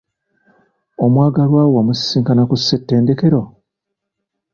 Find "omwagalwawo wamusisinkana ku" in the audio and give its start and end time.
1.05-2.55